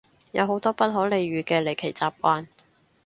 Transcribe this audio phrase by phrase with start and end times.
[0.31, 2.47] 有好多不可理喻嘅離奇習慣